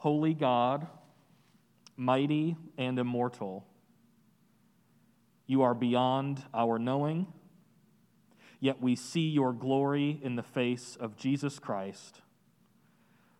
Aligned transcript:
Holy 0.00 0.32
God, 0.32 0.86
mighty 1.94 2.56
and 2.78 2.98
immortal, 2.98 3.66
you 5.46 5.60
are 5.60 5.74
beyond 5.74 6.42
our 6.54 6.78
knowing, 6.78 7.26
yet 8.60 8.80
we 8.80 8.96
see 8.96 9.28
your 9.28 9.52
glory 9.52 10.18
in 10.22 10.36
the 10.36 10.42
face 10.42 10.96
of 10.98 11.18
Jesus 11.18 11.58
Christ, 11.58 12.22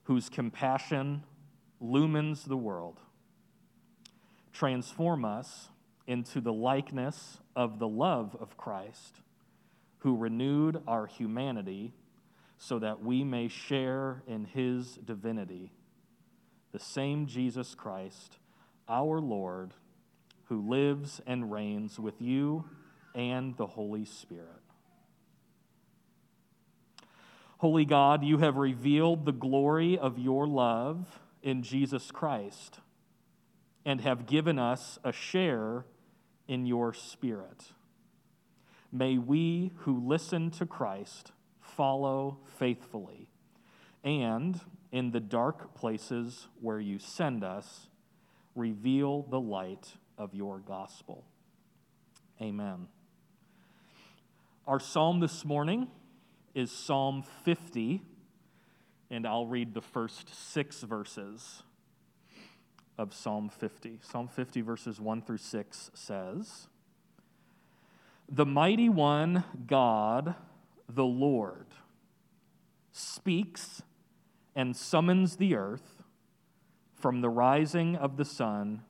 whose 0.02 0.28
compassion 0.28 1.24
lumines 1.82 2.44
the 2.44 2.58
world. 2.58 3.00
Transform 4.52 5.24
us 5.24 5.70
into 6.06 6.42
the 6.42 6.52
likeness 6.52 7.38
of 7.56 7.78
the 7.78 7.88
love 7.88 8.36
of 8.38 8.58
Christ, 8.58 9.22
who 10.00 10.14
renewed 10.14 10.82
our 10.86 11.06
humanity 11.06 11.94
so 12.58 12.78
that 12.80 13.02
we 13.02 13.24
may 13.24 13.48
share 13.48 14.22
in 14.26 14.44
his 14.44 14.98
divinity 15.06 15.72
the 16.72 16.78
same 16.78 17.26
Jesus 17.26 17.74
Christ, 17.74 18.38
our 18.88 19.20
Lord, 19.20 19.72
who 20.44 20.68
lives 20.68 21.20
and 21.26 21.50
reigns 21.50 21.98
with 21.98 22.20
you 22.20 22.64
and 23.14 23.56
the 23.56 23.66
Holy 23.66 24.04
Spirit. 24.04 24.46
Holy 27.58 27.84
God, 27.84 28.24
you 28.24 28.38
have 28.38 28.56
revealed 28.56 29.24
the 29.24 29.32
glory 29.32 29.98
of 29.98 30.18
your 30.18 30.46
love 30.46 31.20
in 31.42 31.62
Jesus 31.62 32.10
Christ 32.10 32.80
and 33.84 34.00
have 34.00 34.26
given 34.26 34.58
us 34.58 34.98
a 35.04 35.12
share 35.12 35.84
in 36.48 36.66
your 36.66 36.94
Spirit. 36.94 37.72
May 38.92 39.18
we 39.18 39.72
who 39.80 40.00
listen 40.00 40.50
to 40.52 40.66
Christ 40.66 41.32
follow 41.60 42.38
faithfully 42.58 43.28
and 44.02 44.60
in 44.92 45.12
the 45.12 45.20
dark 45.20 45.74
places 45.74 46.48
where 46.60 46.80
you 46.80 46.98
send 46.98 47.44
us, 47.44 47.88
reveal 48.54 49.22
the 49.22 49.40
light 49.40 49.94
of 50.18 50.34
your 50.34 50.58
gospel. 50.58 51.24
Amen. 52.40 52.88
Our 54.66 54.80
psalm 54.80 55.20
this 55.20 55.44
morning 55.44 55.88
is 56.54 56.70
Psalm 56.70 57.24
50, 57.44 58.02
and 59.10 59.26
I'll 59.26 59.46
read 59.46 59.74
the 59.74 59.80
first 59.80 60.34
six 60.52 60.82
verses 60.82 61.62
of 62.98 63.14
Psalm 63.14 63.48
50. 63.48 64.00
Psalm 64.02 64.28
50, 64.28 64.60
verses 64.60 65.00
1 65.00 65.22
through 65.22 65.38
6 65.38 65.90
says, 65.94 66.66
The 68.28 68.44
mighty 68.44 68.88
one, 68.88 69.44
God, 69.66 70.34
the 70.88 71.04
Lord, 71.04 71.66
speaks 72.92 73.82
and 74.60 74.76
summons 74.76 75.36
the 75.36 75.54
earth 75.54 76.02
from 76.92 77.22
the 77.22 77.30
rising 77.30 77.96
of 77.96 78.18
the 78.18 78.26
sun 78.26 78.82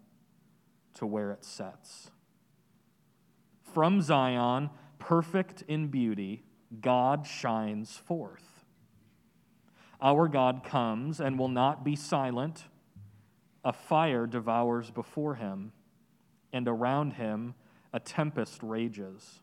to 0.94 1.06
where 1.06 1.30
it 1.30 1.44
sets. 1.44 2.10
From 3.72 4.02
Zion, 4.02 4.70
perfect 4.98 5.62
in 5.68 5.86
beauty, 5.86 6.42
God 6.80 7.24
shines 7.24 7.96
forth. 7.96 8.64
Our 10.02 10.26
God 10.26 10.64
comes 10.64 11.20
and 11.20 11.38
will 11.38 11.48
not 11.48 11.84
be 11.84 11.94
silent. 11.94 12.64
A 13.64 13.72
fire 13.72 14.26
devours 14.26 14.90
before 14.90 15.36
him, 15.36 15.70
and 16.52 16.66
around 16.66 17.12
him 17.12 17.54
a 17.92 18.00
tempest 18.00 18.60
rages. 18.64 19.38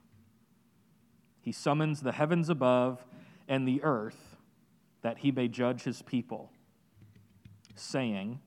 He 1.40 1.54
summons 1.54 2.02
the 2.02 2.12
heavens 2.12 2.50
above 2.50 3.06
and 3.48 3.66
the 3.66 3.82
earth 3.82 4.37
that 5.08 5.20
he 5.20 5.32
may 5.32 5.48
judge 5.48 5.84
his 5.84 6.02
people, 6.02 6.52
saying, 7.76 8.42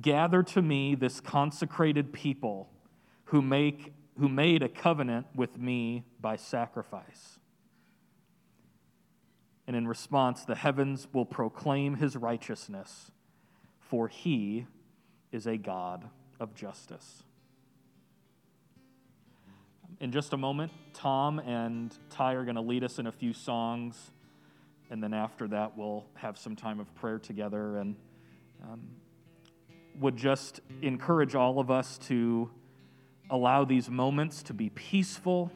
Gather 0.00 0.42
to 0.42 0.60
me 0.60 0.96
this 0.96 1.20
consecrated 1.20 2.12
people 2.12 2.68
who, 3.26 3.40
make, 3.40 3.92
who 4.18 4.28
made 4.28 4.64
a 4.64 4.68
covenant 4.68 5.28
with 5.36 5.56
me 5.56 6.02
by 6.20 6.34
sacrifice. 6.34 7.38
And 9.68 9.76
in 9.76 9.86
response, 9.86 10.44
the 10.44 10.56
heavens 10.56 11.06
will 11.12 11.26
proclaim 11.26 11.94
his 11.94 12.16
righteousness, 12.16 13.12
for 13.78 14.08
he 14.08 14.66
is 15.30 15.46
a 15.46 15.56
God 15.56 16.10
of 16.40 16.56
justice. 16.56 17.22
In 20.00 20.10
just 20.10 20.32
a 20.32 20.36
moment, 20.36 20.72
Tom 20.92 21.38
and 21.38 21.96
Ty 22.10 22.32
are 22.32 22.42
going 22.42 22.56
to 22.56 22.62
lead 22.62 22.82
us 22.82 22.98
in 22.98 23.06
a 23.06 23.12
few 23.12 23.32
songs 23.32 24.10
and 24.90 25.00
then 25.02 25.14
after 25.14 25.46
that, 25.48 25.78
we'll 25.78 26.04
have 26.14 26.36
some 26.36 26.56
time 26.56 26.80
of 26.80 26.92
prayer 26.96 27.18
together 27.18 27.78
and 27.78 27.94
um, 28.62 28.80
would 30.00 30.16
just 30.16 30.60
encourage 30.82 31.36
all 31.36 31.60
of 31.60 31.70
us 31.70 31.96
to 31.98 32.50
allow 33.30 33.64
these 33.64 33.88
moments 33.88 34.42
to 34.42 34.52
be 34.52 34.68
peaceful, 34.70 35.52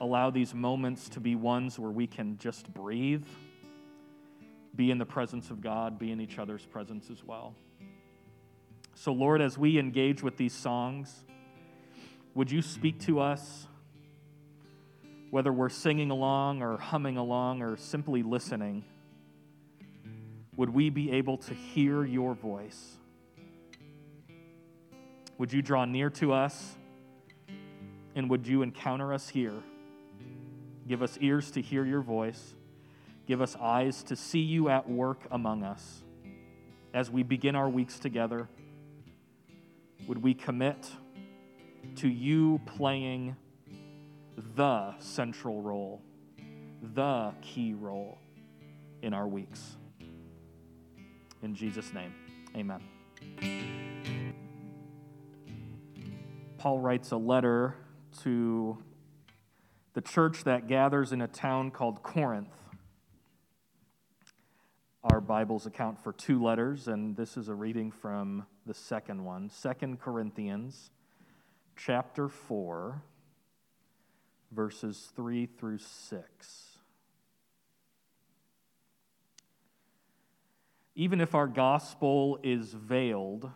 allow 0.00 0.30
these 0.30 0.54
moments 0.54 1.10
to 1.10 1.20
be 1.20 1.34
ones 1.34 1.78
where 1.78 1.90
we 1.90 2.06
can 2.06 2.38
just 2.38 2.72
breathe, 2.72 3.26
be 4.74 4.90
in 4.90 4.96
the 4.96 5.06
presence 5.06 5.50
of 5.50 5.60
God, 5.60 5.98
be 5.98 6.10
in 6.10 6.20
each 6.20 6.38
other's 6.38 6.64
presence 6.64 7.10
as 7.10 7.22
well. 7.22 7.54
So, 8.94 9.12
Lord, 9.12 9.42
as 9.42 9.58
we 9.58 9.78
engage 9.78 10.22
with 10.22 10.38
these 10.38 10.54
songs, 10.54 11.24
would 12.34 12.50
you 12.50 12.62
speak 12.62 12.98
to 13.00 13.20
us? 13.20 13.66
Whether 15.36 15.52
we're 15.52 15.68
singing 15.68 16.10
along 16.10 16.62
or 16.62 16.78
humming 16.78 17.18
along 17.18 17.60
or 17.60 17.76
simply 17.76 18.22
listening, 18.22 18.82
would 20.56 20.70
we 20.70 20.88
be 20.88 21.12
able 21.12 21.36
to 21.36 21.52
hear 21.52 22.06
your 22.06 22.32
voice? 22.32 22.96
Would 25.36 25.52
you 25.52 25.60
draw 25.60 25.84
near 25.84 26.08
to 26.08 26.32
us? 26.32 26.76
And 28.14 28.30
would 28.30 28.46
you 28.46 28.62
encounter 28.62 29.12
us 29.12 29.28
here? 29.28 29.52
Give 30.88 31.02
us 31.02 31.18
ears 31.20 31.50
to 31.50 31.60
hear 31.60 31.84
your 31.84 32.00
voice. 32.00 32.54
Give 33.26 33.42
us 33.42 33.56
eyes 33.60 34.02
to 34.04 34.16
see 34.16 34.40
you 34.40 34.70
at 34.70 34.88
work 34.88 35.20
among 35.30 35.64
us. 35.64 36.02
As 36.94 37.10
we 37.10 37.22
begin 37.22 37.54
our 37.54 37.68
weeks 37.68 37.98
together, 37.98 38.48
would 40.08 40.22
we 40.22 40.32
commit 40.32 40.90
to 41.96 42.08
you 42.08 42.58
playing 42.64 43.36
the 44.36 44.94
central 44.98 45.62
role, 45.62 46.02
the 46.94 47.32
key 47.40 47.74
role 47.74 48.18
in 49.02 49.14
our 49.14 49.26
weeks. 49.26 49.76
In 51.42 51.54
Jesus' 51.54 51.92
name, 51.92 52.12
amen. 52.54 52.82
Paul 56.58 56.80
writes 56.80 57.12
a 57.12 57.16
letter 57.16 57.76
to 58.22 58.78
the 59.94 60.00
church 60.00 60.44
that 60.44 60.68
gathers 60.68 61.12
in 61.12 61.22
a 61.22 61.28
town 61.28 61.70
called 61.70 62.02
Corinth. 62.02 62.52
Our 65.04 65.20
Bibles 65.20 65.66
account 65.66 66.02
for 66.02 66.12
two 66.12 66.42
letters, 66.42 66.88
and 66.88 67.16
this 67.16 67.36
is 67.36 67.48
a 67.48 67.54
reading 67.54 67.90
from 67.92 68.44
the 68.66 68.74
second 68.74 69.24
one, 69.24 69.48
Second 69.48 70.00
Corinthians 70.00 70.90
chapter 71.76 72.28
4 72.28 73.02
verses 74.56 75.12
3 75.14 75.46
through 75.46 75.78
6. 75.78 76.78
Even 80.94 81.20
if 81.20 81.34
our 81.34 81.46
gospel 81.46 82.38
is 82.42 82.72
veiled, 82.72 83.50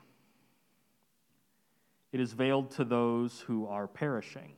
it 2.13 2.21
is 2.21 2.35
veiled 2.35 2.71
to 2.73 2.85
those 2.85 3.41
who 3.41 3.67
are 3.67 3.89
perishing. 3.89 4.53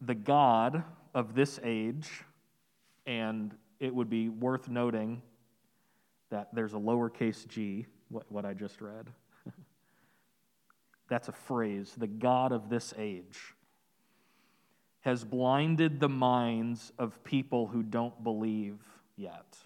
The 0.00 0.14
God 0.14 0.84
of 1.12 1.34
this 1.34 1.58
age, 1.64 2.22
and 3.04 3.52
it 3.80 3.92
would 3.92 4.08
be 4.08 4.28
worth 4.28 4.68
noting 4.68 5.22
that 6.30 6.54
there's 6.54 6.74
a 6.74 6.78
lowercase 6.78 7.48
g, 7.48 7.86
what, 8.10 8.30
what 8.30 8.44
I 8.44 8.54
just 8.54 8.80
read. 8.80 9.08
That's 11.10 11.28
a 11.28 11.32
phrase. 11.32 11.92
The 11.98 12.06
God 12.06 12.52
of 12.52 12.70
this 12.70 12.94
age 12.96 13.54
has 15.00 15.24
blinded 15.24 15.98
the 15.98 16.08
minds 16.08 16.92
of 16.98 17.24
people 17.24 17.66
who 17.66 17.82
don't 17.82 18.22
believe 18.22 18.78
yet, 19.16 19.56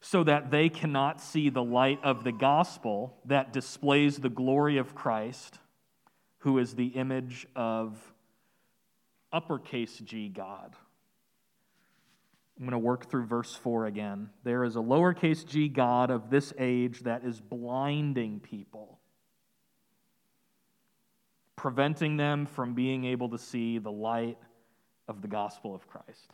so 0.00 0.24
that 0.24 0.50
they 0.50 0.68
cannot 0.68 1.20
see 1.20 1.50
the 1.50 1.62
light 1.62 2.00
of 2.02 2.24
the 2.24 2.32
gospel 2.32 3.18
that 3.26 3.52
displays 3.52 4.16
the 4.16 4.30
glory 4.30 4.78
of 4.78 4.94
Christ, 4.94 5.58
who 6.38 6.58
is 6.58 6.74
the 6.74 6.86
image 6.86 7.46
of 7.54 8.00
uppercase 9.32 9.98
G 9.98 10.28
God. 10.28 10.74
I'm 12.58 12.64
going 12.66 12.72
to 12.72 12.78
work 12.78 13.10
through 13.10 13.26
verse 13.26 13.54
4 13.54 13.86
again. 13.86 14.30
There 14.44 14.64
is 14.64 14.76
a 14.76 14.80
lowercase 14.80 15.46
g 15.46 15.68
God 15.68 16.10
of 16.10 16.30
this 16.30 16.52
age 16.58 17.00
that 17.00 17.24
is 17.24 17.40
blinding 17.40 18.40
people 18.40 18.99
preventing 21.60 22.16
them 22.16 22.46
from 22.46 22.72
being 22.72 23.04
able 23.04 23.28
to 23.28 23.36
see 23.36 23.76
the 23.76 23.92
light 23.92 24.38
of 25.08 25.20
the 25.20 25.28
gospel 25.28 25.74
of 25.74 25.86
Christ. 25.86 26.32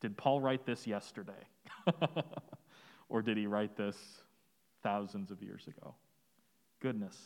Did 0.00 0.16
Paul 0.16 0.40
write 0.40 0.66
this 0.66 0.84
yesterday? 0.84 1.46
or 3.08 3.22
did 3.22 3.36
he 3.36 3.46
write 3.46 3.76
this 3.76 3.96
thousands 4.82 5.30
of 5.30 5.40
years 5.44 5.68
ago? 5.68 5.94
Goodness. 6.80 7.16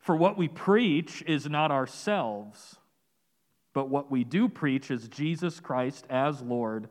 For 0.00 0.16
what 0.16 0.36
we 0.36 0.48
preach 0.48 1.22
is 1.24 1.48
not 1.48 1.70
ourselves, 1.70 2.78
but 3.74 3.88
what 3.88 4.10
we 4.10 4.24
do 4.24 4.48
preach 4.48 4.90
is 4.90 5.06
Jesus 5.06 5.60
Christ 5.60 6.04
as 6.10 6.42
Lord 6.42 6.88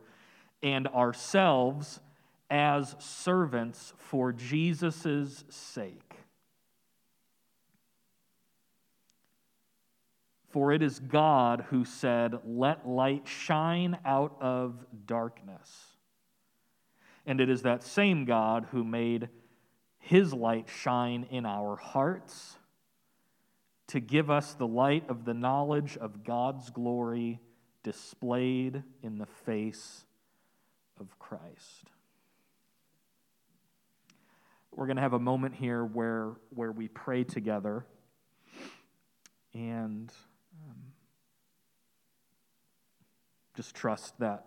and 0.62 0.88
ourselves 0.88 2.00
as 2.50 2.94
servants 2.98 3.92
for 3.98 4.32
Jesus' 4.32 5.44
sake. 5.48 6.14
For 10.50 10.72
it 10.72 10.82
is 10.82 11.00
God 11.00 11.66
who 11.70 11.84
said, 11.84 12.38
Let 12.44 12.88
light 12.88 13.26
shine 13.26 13.98
out 14.04 14.36
of 14.40 14.84
darkness. 15.06 15.86
And 17.26 17.40
it 17.40 17.48
is 17.48 17.62
that 17.62 17.82
same 17.82 18.24
God 18.24 18.68
who 18.70 18.84
made 18.84 19.30
his 19.98 20.32
light 20.32 20.68
shine 20.68 21.26
in 21.30 21.46
our 21.46 21.76
hearts 21.76 22.56
to 23.88 24.00
give 24.00 24.30
us 24.30 24.54
the 24.54 24.66
light 24.66 25.08
of 25.08 25.24
the 25.24 25.34
knowledge 25.34 25.96
of 25.96 26.22
God's 26.22 26.70
glory 26.70 27.40
displayed 27.82 28.82
in 29.02 29.18
the 29.18 29.26
face 29.26 30.04
of 31.00 31.18
Christ. 31.18 31.90
We're 34.76 34.86
going 34.86 34.96
to 34.96 35.02
have 35.02 35.12
a 35.12 35.20
moment 35.20 35.54
here 35.54 35.84
where, 35.84 36.32
where 36.50 36.72
we 36.72 36.88
pray 36.88 37.22
together. 37.22 37.86
And 39.52 40.12
um, 40.68 40.76
just 43.56 43.74
trust 43.74 44.18
that 44.18 44.46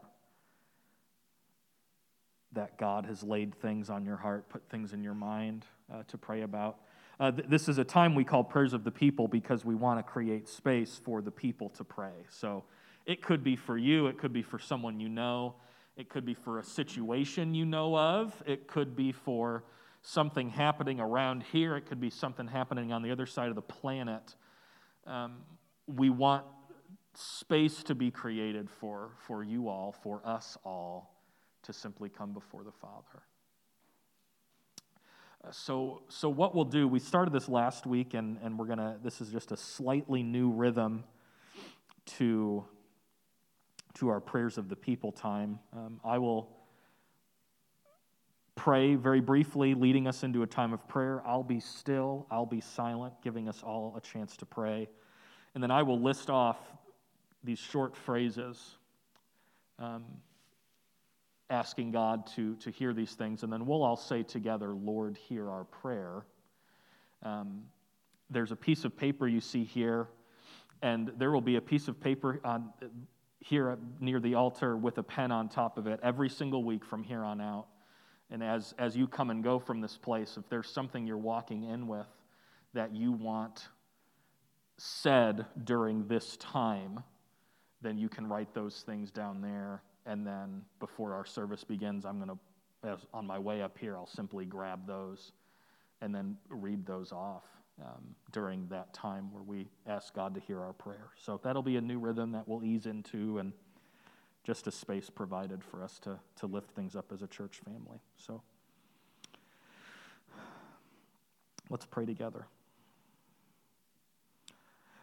that 2.53 2.77
God 2.77 3.06
has 3.06 3.21
laid 3.24 3.53
things 3.53 3.89
on 3.89 4.03
your 4.03 4.15
heart, 4.15 4.50
put 4.50 4.68
things 4.69 4.91
in 4.94 5.03
your 5.03 5.13
mind 5.13 5.65
uh, 5.94 6.03
to 6.07 6.18
pray 6.18 6.41
about. 6.41 6.79
Uh, 7.19 7.29
th- 7.29 7.47
this 7.47 7.69
is 7.69 7.77
a 7.77 7.83
time 7.83 8.15
we 8.15 8.24
call 8.24 8.44
prayers 8.44 8.74
of 8.74 8.83
the 8.83 8.89
people 8.89 9.27
because 9.27 9.63
we 9.63 9.75
want 9.75 10.00
to 10.00 10.03
create 10.03 10.47
space 10.47 11.00
for 11.03 11.21
the 11.21 11.29
people 11.29 11.69
to 11.69 11.83
pray. 11.83 12.25
So 12.29 12.63
it 13.06 13.21
could 13.21 13.44
be 13.44 13.56
for 13.56 13.77
you, 13.77 14.07
it 14.07 14.18
could 14.18 14.33
be 14.33 14.41
for 14.41 14.57
someone 14.57 15.00
you 15.00 15.07
know, 15.07 15.56
it 15.97 16.09
could 16.09 16.25
be 16.25 16.33
for 16.33 16.57
a 16.57 16.63
situation 16.63 17.53
you 17.53 17.65
know 17.65 17.95
of, 17.95 18.41
it 18.47 18.68
could 18.68 18.95
be 18.95 19.12
for 19.12 19.63
something 20.07 20.50
happening 20.50 21.01
around 21.01 21.44
here, 21.51 21.75
it 21.75 21.86
could 21.86 22.00
be 22.00 22.09
something 22.09 22.48
happening 22.48 22.94
on 22.94 23.01
the 23.01 23.12
other 23.12 23.25
side 23.25 23.50
of 23.50 23.56
the 23.56 23.62
planet. 23.62 24.36
Um, 25.06 25.39
we 25.86 26.09
want 26.09 26.45
space 27.13 27.83
to 27.83 27.94
be 27.94 28.09
created 28.09 28.69
for, 28.69 29.09
for 29.27 29.44
you 29.44 29.68
all, 29.68 29.92
for 29.92 30.21
us 30.24 30.57
all, 30.63 31.13
to 31.63 31.74
simply 31.74 32.07
come 32.07 32.31
before 32.31 32.63
the 32.63 32.71
Father. 32.71 33.21
Uh, 35.44 35.51
so, 35.51 36.04
so 36.07 36.30
what 36.30 36.56
we'll 36.56 36.63
do, 36.63 36.88
we 36.88 37.00
started 37.00 37.33
this 37.33 37.50
last 37.50 37.86
week, 37.86 38.13
and, 38.13 38.38
and 38.42 38.57
we're 38.57 38.65
to, 38.77 38.95
this 39.03 39.19
is 39.19 39.30
just 39.30 39.51
a 39.51 39.57
slightly 39.57 40.24
new 40.24 40.50
rhythm 40.51 41.03
to, 42.06 42.63
to 43.95 44.07
our 44.07 44.21
prayers 44.21 44.57
of 44.57 44.69
the 44.69 44.75
people 44.77 45.12
time. 45.12 45.60
Um, 45.74 46.00
I 46.06 46.18
will 46.18 46.56
pray 48.57 48.95
very 48.95 49.21
briefly, 49.21 49.74
leading 49.74 50.07
us 50.07 50.24
into 50.24 50.44
a 50.44 50.48
time 50.48 50.74
of 50.74 50.86
prayer. 50.89 51.21
I'll 51.25 51.44
be 51.44 51.62
still, 51.62 52.27
I'll 52.30 52.45
be 52.45 52.59
silent, 52.59 53.13
giving 53.24 53.48
us 53.48 53.63
all 53.63 53.94
a 53.95 54.01
chance 54.01 54.36
to 54.38 54.45
pray. 54.45 54.89
And 55.54 55.63
then 55.63 55.71
I 55.71 55.83
will 55.83 56.01
list 56.01 56.30
off 56.30 56.57
these 57.44 57.59
short 57.59 57.95
phrases, 57.95 58.77
um, 59.80 60.04
asking 61.50 61.92
God 61.92 62.27
to, 62.36 62.56
to 62.56 62.71
hear 62.71 62.94
these 62.94 63.13
things. 63.13 63.44
And 63.44 63.54
then 63.54 63.65
we'll 63.65 63.83
all 63.83 63.95
say 63.95 64.24
together, 64.24 64.74
Lord, 64.74 65.18
hear 65.18 65.50
our 65.50 65.63
prayer. 65.63 66.25
Um, 67.24 67.63
there's 68.30 68.51
a 68.51 68.56
piece 68.56 68.83
of 68.83 68.98
paper 68.98 69.27
you 69.27 69.39
see 69.39 69.63
here, 69.63 70.10
and 70.81 71.12
there 71.18 71.31
will 71.31 71.42
be 71.42 71.56
a 71.56 71.62
piece 71.62 71.88
of 71.88 72.01
paper 72.01 72.42
on, 72.44 72.74
here 73.39 73.77
near 74.01 74.19
the 74.19 74.33
altar 74.33 74.75
with 74.75 74.98
a 74.98 75.03
pen 75.03 75.31
on 75.31 75.48
top 75.48 75.77
of 75.77 75.88
it 75.88 76.00
every 76.03 76.27
single 76.27 76.63
week 76.63 76.83
from 76.83 77.03
here 77.03 77.24
on 77.24 77.39
out. 77.39 77.68
And 78.29 78.44
as, 78.44 78.74
as 78.77 78.95
you 78.95 79.07
come 79.07 79.29
and 79.29 79.44
go 79.44 79.59
from 79.59 79.79
this 79.81 79.97
place, 79.97 80.38
if 80.38 80.50
there's 80.50 80.69
something 80.69 81.07
you're 81.07 81.18
walking 81.18 81.63
in 81.63 81.88
with 81.88 82.07
that 82.74 82.94
you 82.94 83.12
want 83.12 83.68
said 84.77 85.45
during 85.63 86.07
this 86.07 86.38
time, 86.38 87.03
then 87.81 87.97
you 87.97 88.09
can 88.09 88.27
write 88.27 88.53
those 88.53 88.83
things 88.85 89.12
down 89.12 89.41
there. 89.41 89.81
And 90.06 90.25
then 90.25 90.62
before 90.79 91.13
our 91.13 91.25
service 91.25 91.63
begins, 91.63 92.06
I'm 92.06 92.18
going 92.18 92.38
to, 92.83 92.97
on 93.13 93.25
my 93.25 93.39
way 93.39 93.62
up 93.62 93.77
here, 93.77 93.95
I'll 93.95 94.07
simply 94.07 94.45
grab 94.45 94.85
those 94.85 95.31
and 96.01 96.13
then 96.13 96.38
read 96.50 96.85
those 96.85 97.12
off 97.12 97.44
um, 97.81 98.15
during 98.31 98.68
that 98.68 98.94
time 98.94 99.31
where 99.31 99.44
we 99.44 99.68
ask 99.88 100.13
God 100.13 100.33
to 100.35 100.41
hear 100.41 100.59
our 100.62 100.74
prayer. 100.74 101.09
So 101.18 101.39
that'll 101.44 101.63
be 101.63 101.77
a 101.77 101.81
new 101.81 102.00
rhythm 102.00 102.31
that 102.33 102.47
we'll 102.47 102.63
ease 102.63 102.85
into 102.85 103.39
and 103.39 103.53
just 104.48 104.66
a 104.66 104.72
space 104.72 105.10
provided 105.10 105.62
for 105.62 105.84
us 105.84 106.00
to, 106.00 106.18
to 106.38 106.48
lift 106.48 106.72
things 106.72 106.96
up 106.96 107.12
as 107.12 107.22
a 107.22 107.28
church 107.28 107.60
family. 107.66 108.00
So 108.16 108.42
let's 111.70 111.86
pray 111.86 112.06
together. 112.06 112.48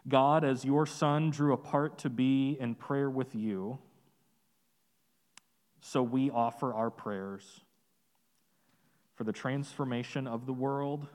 God, 0.09 0.45
as 0.45 0.65
your 0.65 0.87
Son 0.87 1.29
drew 1.29 1.53
apart 1.53 1.99
to 1.99 2.09
be 2.09 2.57
in 2.59 2.75
prayer 2.75 3.11
with 3.11 3.35
you, 3.35 3.79
so 5.83 6.03
we 6.03 6.31
offer 6.31 6.73
our 6.73 6.89
prayers 6.89 7.61
for 9.15 9.25
the 9.25 9.33
transformation 9.33 10.27
of 10.27 10.47
the 10.47 10.55
world, 10.55 11.07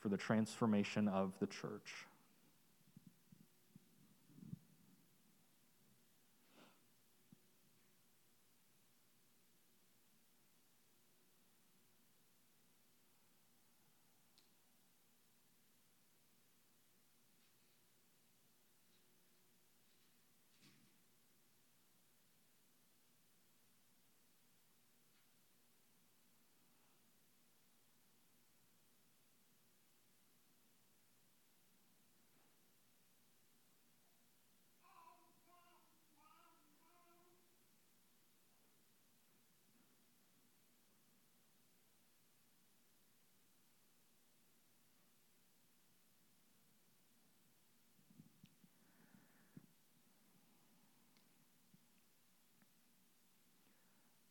for 0.00 0.08
the 0.08 0.16
transformation 0.16 1.06
of 1.06 1.34
the 1.38 1.46
church. 1.46 2.06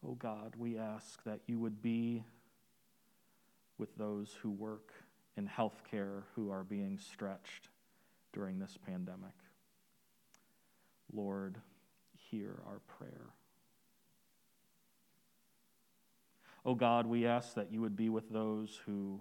Oh 0.08 0.16
God, 0.16 0.54
we 0.58 0.78
ask 0.78 1.22
that 1.26 1.42
you 1.48 1.60
would 1.60 1.82
be 1.82 2.24
with 3.78 3.98
those 3.98 4.38
who 4.42 4.50
work 4.50 4.94
in 5.36 5.48
healthcare 5.48 6.24
who 6.34 6.50
are 6.50 6.64
being 6.64 6.98
stretched 6.98 7.68
during 8.32 8.58
this 8.58 8.78
pandemic. 8.86 9.34
Lord, 11.12 11.58
hear 12.32 12.62
our 12.66 12.80
prayer. 12.98 13.28
Oh 16.66 16.76
God, 16.76 17.06
we 17.06 17.26
ask 17.26 17.56
that 17.56 17.72
you 17.72 17.82
would 17.82 17.98
be 17.98 18.08
with 18.08 18.30
those 18.30 18.80
who 18.86 19.20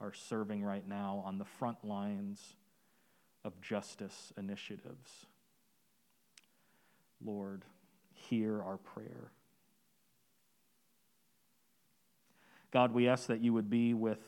are 0.00 0.12
serving 0.12 0.64
right 0.64 0.86
now 0.88 1.22
on 1.24 1.38
the 1.38 1.44
front 1.44 1.84
lines 1.84 2.56
of 3.44 3.60
justice 3.60 4.32
initiatives. 4.36 5.26
Lord, 7.24 7.64
hear 8.12 8.60
our 8.62 8.76
prayer. 8.76 9.30
God, 12.70 12.92
we 12.92 13.08
ask 13.08 13.26
that 13.26 13.40
you 13.40 13.52
would 13.52 13.68
be 13.68 13.94
with 13.94 14.20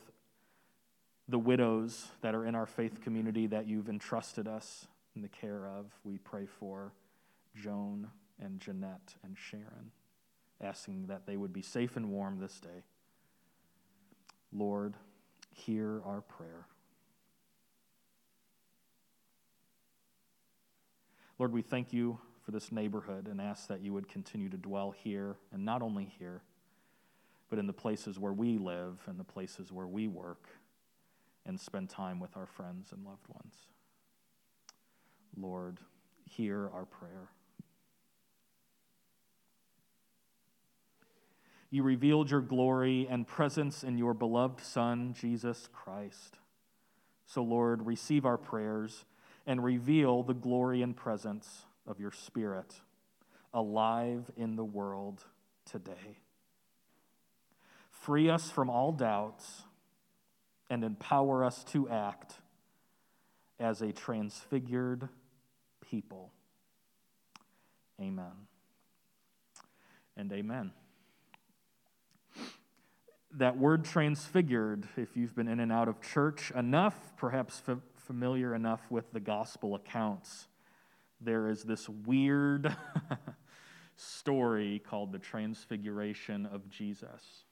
the 1.29 1.39
widows 1.39 2.07
that 2.21 2.35
are 2.35 2.45
in 2.45 2.55
our 2.55 2.65
faith 2.65 3.01
community 3.01 3.47
that 3.47 3.67
you've 3.67 3.87
entrusted 3.87 4.47
us 4.47 4.87
in 5.15 5.21
the 5.21 5.29
care 5.29 5.67
of. 5.67 5.85
We 6.03 6.17
pray 6.17 6.45
for 6.45 6.91
Joan 7.55 8.09
and 8.41 8.59
Jeanette 8.59 9.15
and 9.23 9.37
Sharon, 9.37 9.91
asking 10.61 11.07
that 11.07 11.25
they 11.25 11.37
would 11.37 11.53
be 11.53 11.61
safe 11.61 11.95
and 11.95 12.09
warm 12.09 12.39
this 12.39 12.59
day. 12.59 12.83
Lord, 14.51 14.95
hear 15.51 16.01
our 16.05 16.21
prayer. 16.21 16.67
Lord, 21.39 21.53
we 21.53 21.61
thank 21.61 21.93
you 21.93 22.19
for 22.45 22.51
this 22.51 22.71
neighborhood 22.71 23.27
and 23.27 23.39
ask 23.39 23.67
that 23.67 23.81
you 23.81 23.93
would 23.93 24.09
continue 24.09 24.49
to 24.49 24.57
dwell 24.57 24.91
here, 24.91 25.37
and 25.53 25.63
not 25.63 25.81
only 25.81 26.11
here, 26.19 26.41
but 27.53 27.59
in 27.59 27.67
the 27.67 27.71
places 27.71 28.17
where 28.17 28.33
we 28.33 28.57
live 28.57 28.97
and 29.05 29.19
the 29.19 29.23
places 29.23 29.71
where 29.71 29.85
we 29.85 30.07
work 30.07 30.47
and 31.45 31.59
spend 31.59 31.87
time 31.87 32.19
with 32.19 32.35
our 32.35 32.47
friends 32.47 32.91
and 32.91 33.05
loved 33.05 33.27
ones. 33.27 33.53
Lord, 35.37 35.77
hear 36.27 36.67
our 36.73 36.85
prayer. 36.85 37.29
You 41.69 41.83
revealed 41.83 42.31
your 42.31 42.41
glory 42.41 43.05
and 43.07 43.27
presence 43.27 43.83
in 43.83 43.99
your 43.99 44.15
beloved 44.15 44.59
Son, 44.59 45.13
Jesus 45.13 45.69
Christ. 45.71 46.39
So, 47.27 47.43
Lord, 47.43 47.85
receive 47.85 48.25
our 48.25 48.39
prayers 48.39 49.05
and 49.45 49.63
reveal 49.63 50.23
the 50.23 50.33
glory 50.33 50.81
and 50.81 50.95
presence 50.95 51.65
of 51.85 51.99
your 51.99 52.11
Spirit 52.11 52.81
alive 53.53 54.31
in 54.35 54.55
the 54.55 54.65
world 54.65 55.23
today. 55.69 56.22
Free 58.03 58.29
us 58.29 58.49
from 58.49 58.69
all 58.69 58.91
doubts 58.91 59.63
and 60.69 60.83
empower 60.83 61.43
us 61.43 61.63
to 61.65 61.89
act 61.89 62.33
as 63.59 63.81
a 63.81 63.91
transfigured 63.91 65.09
people. 65.81 66.31
Amen. 68.01 68.47
And 70.15 70.31
amen 70.31 70.71
that 73.37 73.57
word 73.57 73.83
transfigured, 73.83 74.87
if 74.95 75.17
you've 75.17 75.35
been 75.35 75.47
in 75.47 75.59
and 75.59 75.71
out 75.71 75.87
of 75.87 76.01
church 76.01 76.51
enough, 76.51 76.95
perhaps 77.17 77.61
f- 77.67 77.77
familiar 77.95 78.53
enough 78.53 78.81
with 78.91 79.11
the 79.11 79.19
gospel 79.19 79.75
accounts, 79.75 80.47
there 81.19 81.49
is 81.49 81.63
this 81.63 81.89
weird 81.89 82.75
story 83.95 84.81
called 84.87 85.11
the 85.11 85.19
transfiguration 85.19 86.45
of 86.45 86.69
Jesus. 86.69 87.45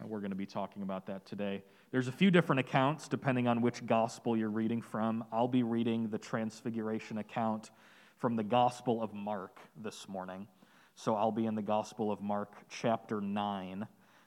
And 0.00 0.08
we're 0.08 0.20
going 0.20 0.30
to 0.30 0.36
be 0.36 0.46
talking 0.46 0.82
about 0.82 1.06
that 1.06 1.24
today. 1.24 1.62
There's 1.90 2.08
a 2.08 2.12
few 2.12 2.30
different 2.30 2.60
accounts 2.60 3.08
depending 3.08 3.46
on 3.46 3.60
which 3.60 3.86
gospel 3.86 4.36
you're 4.36 4.50
reading 4.50 4.82
from. 4.82 5.24
I'll 5.32 5.48
be 5.48 5.62
reading 5.62 6.08
the 6.08 6.18
transfiguration 6.18 7.18
account 7.18 7.70
from 8.18 8.36
the 8.36 8.44
Gospel 8.44 9.02
of 9.02 9.12
Mark 9.12 9.58
this 9.76 10.08
morning. 10.08 10.48
So 10.94 11.14
I'll 11.14 11.32
be 11.32 11.46
in 11.46 11.54
the 11.54 11.62
Gospel 11.62 12.10
of 12.10 12.20
Mark, 12.20 12.54
chapter 12.68 13.20
9 13.20 13.86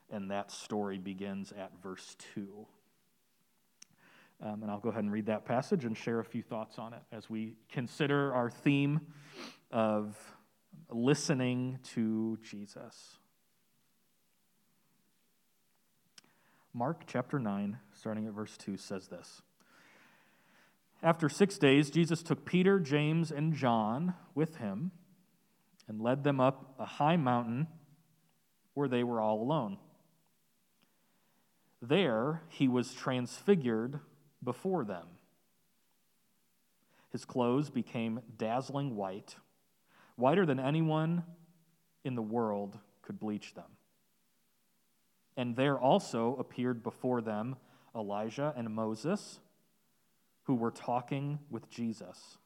and 0.10 0.32
that 0.32 0.52
story 0.52 0.98
begins 0.98 1.52
at 1.52 1.72
verse 1.82 2.16
2. 2.36 2.66
Um, 4.42 4.62
and 4.62 4.72
I'll 4.72 4.80
go 4.80 4.90
ahead 4.90 5.04
and 5.04 5.12
read 5.12 5.26
that 5.26 5.46
passage 5.46 5.86
and 5.86 5.98
share 5.98 6.20
a 6.20 6.26
few 6.26 6.44
thoughts 6.44 6.78
on 6.78 6.94
it 6.94 7.02
as 7.12 7.30
we 7.30 7.56
consider 7.72 8.34
our 8.34 8.50
theme 8.50 9.02
of 9.72 10.16
listening 10.92 11.80
to 11.96 12.38
Jesus. 12.44 13.18
Mark 16.78 17.06
chapter 17.08 17.40
9, 17.40 17.80
starting 17.92 18.28
at 18.28 18.34
verse 18.34 18.56
2, 18.56 18.78
says 18.78 19.08
this 19.08 19.42
After 21.02 21.28
six 21.28 21.58
days, 21.58 21.90
Jesus 21.90 22.22
took 22.22 22.46
Peter, 22.46 22.80
James, 22.80 23.32
and 23.32 23.56
John 23.56 24.14
with 24.36 24.58
him 24.58 24.92
and 25.88 26.00
led 26.00 26.24
them 26.24 26.40
up 26.40 26.76
a 26.78 26.86
high 26.86 27.18
mountain 27.18 27.66
where 28.76 28.88
they 28.88 29.04
were 29.04 29.20
all 29.20 29.42
alone. 29.42 29.80
There 31.82 32.44
he 32.48 32.68
was 32.68 32.94
transfigured 32.94 34.00
before 34.44 34.86
them. 34.86 35.08
His 37.12 37.26
clothes 37.26 37.72
became 37.72 38.22
dazzling 38.38 38.96
white, 38.96 39.36
whiter 40.16 40.46
than 40.46 40.60
anyone 40.60 41.24
in 42.04 42.14
the 42.14 42.22
world 42.22 42.78
could 43.02 43.20
bleach 43.20 43.56
them. 43.56 43.77
And 45.38 45.56
there 45.56 45.80
also 45.80 46.36
appeared 46.38 46.84
before 46.84 47.22
them 47.22 47.56
Elijah 47.96 48.54
and 48.58 48.70
Moses, 48.70 49.40
who 50.44 50.56
were 50.56 50.72
talking 50.72 51.40
with 51.50 51.70
Jesus. 51.70 52.38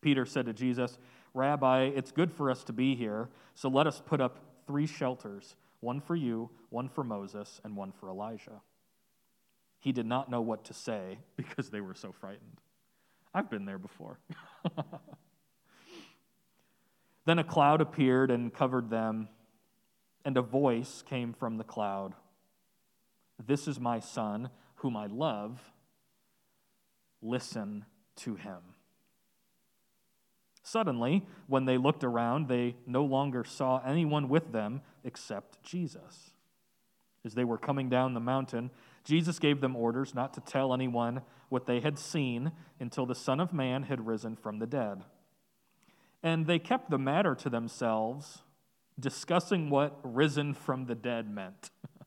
Peter 0.00 0.24
said 0.24 0.46
to 0.46 0.52
Jesus, 0.52 0.98
Rabbi, 1.34 1.84
it's 1.94 2.10
good 2.10 2.32
for 2.32 2.50
us 2.50 2.64
to 2.64 2.72
be 2.72 2.96
here, 2.96 3.28
so 3.54 3.68
let 3.68 3.86
us 3.86 4.02
put 4.04 4.20
up 4.20 4.38
three 4.66 4.86
shelters 4.86 5.54
one 5.80 6.00
for 6.00 6.14
you, 6.14 6.50
one 6.68 6.88
for 6.88 7.02
Moses, 7.02 7.60
and 7.64 7.74
one 7.76 7.92
for 7.92 8.08
Elijah. 8.08 8.60
He 9.78 9.92
did 9.92 10.06
not 10.06 10.30
know 10.30 10.42
what 10.42 10.64
to 10.64 10.74
say 10.74 11.18
because 11.36 11.70
they 11.70 11.80
were 11.80 11.94
so 11.94 12.12
frightened. 12.12 12.60
I've 13.34 13.48
been 13.50 13.64
there 13.64 13.78
before. 13.78 14.18
then 17.24 17.38
a 17.38 17.44
cloud 17.44 17.80
appeared 17.80 18.30
and 18.30 18.52
covered 18.52 18.90
them, 18.90 19.28
and 20.24 20.36
a 20.36 20.42
voice 20.42 21.02
came 21.08 21.32
from 21.32 21.56
the 21.56 21.64
cloud 21.64 22.14
This 23.44 23.66
is 23.66 23.80
my 23.80 24.00
son, 24.00 24.50
whom 24.76 24.96
I 24.96 25.06
love. 25.06 25.60
Listen 27.22 27.84
to 28.16 28.34
him. 28.34 28.58
Suddenly, 30.62 31.26
when 31.46 31.64
they 31.64 31.78
looked 31.78 32.04
around, 32.04 32.48
they 32.48 32.76
no 32.86 33.04
longer 33.04 33.44
saw 33.44 33.80
anyone 33.84 34.28
with 34.28 34.52
them 34.52 34.82
except 35.04 35.62
Jesus. 35.62 36.30
As 37.24 37.34
they 37.34 37.44
were 37.44 37.58
coming 37.58 37.88
down 37.88 38.14
the 38.14 38.20
mountain, 38.20 38.70
Jesus 39.04 39.38
gave 39.38 39.60
them 39.60 39.76
orders 39.76 40.14
not 40.14 40.34
to 40.34 40.40
tell 40.40 40.72
anyone 40.72 41.22
what 41.48 41.66
they 41.66 41.80
had 41.80 41.98
seen 41.98 42.52
until 42.78 43.06
the 43.06 43.14
Son 43.14 43.40
of 43.40 43.52
Man 43.52 43.84
had 43.84 44.06
risen 44.06 44.36
from 44.36 44.58
the 44.58 44.66
dead. 44.66 45.04
And 46.22 46.46
they 46.46 46.58
kept 46.58 46.90
the 46.90 46.98
matter 46.98 47.34
to 47.34 47.50
themselves, 47.50 48.42
discussing 49.00 49.70
what 49.70 49.98
risen 50.02 50.54
from 50.54 50.86
the 50.86 50.94
dead 50.94 51.30
meant. 51.30 51.70